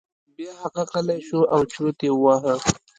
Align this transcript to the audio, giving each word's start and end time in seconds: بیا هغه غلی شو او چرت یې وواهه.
بیا 0.35 0.51
هغه 0.61 0.81
غلی 0.91 1.19
شو 1.27 1.39
او 1.53 1.61
چرت 1.71 1.97
یې 2.05 2.11
وواهه. 2.15 2.55